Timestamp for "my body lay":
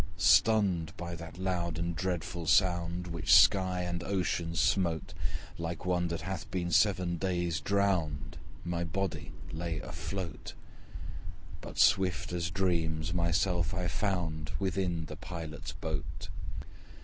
8.65-9.79